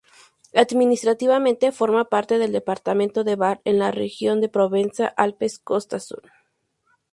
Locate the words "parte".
2.09-2.39